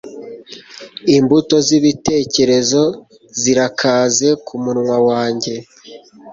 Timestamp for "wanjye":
5.07-5.53